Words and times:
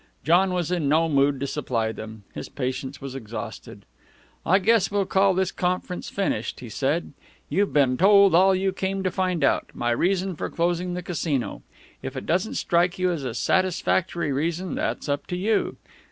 John 0.23 0.51
was 0.51 0.71
in 0.71 0.89
no 0.89 1.07
mood 1.07 1.39
to 1.41 1.45
supply 1.45 1.91
them. 1.91 2.23
His 2.33 2.49
patience 2.49 2.99
was 3.01 3.13
exhausted. 3.13 3.85
"I 4.43 4.57
guess 4.57 4.89
we'll 4.89 5.05
call 5.05 5.35
this 5.35 5.51
conference 5.51 6.09
finished," 6.09 6.59
he 6.59 6.69
said. 6.69 7.13
"You've 7.49 7.71
been 7.71 7.97
told 7.97 8.33
all 8.33 8.55
you 8.55 8.71
came 8.73 9.03
to 9.03 9.11
find 9.11 9.43
out, 9.43 9.69
my 9.75 9.91
reason 9.91 10.35
for 10.35 10.49
closing 10.49 10.95
the 10.95 11.03
Casino. 11.03 11.61
If 12.01 12.17
it 12.17 12.25
doesn't 12.25 12.55
strike 12.55 12.97
you 12.97 13.11
as 13.11 13.23
a 13.23 13.35
satisfactory 13.35 14.31
reason, 14.31 14.73
that's 14.73 15.07
up 15.07 15.27
to 15.27 15.37
you. 15.37 15.77